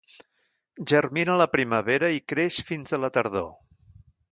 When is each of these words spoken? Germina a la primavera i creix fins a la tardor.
Germina 0.91 1.35
a 1.35 1.41
la 1.41 1.47
primavera 1.57 2.11
i 2.17 2.23
creix 2.33 2.59
fins 2.71 2.97
a 2.97 3.01
la 3.05 3.13
tardor. 3.21 3.49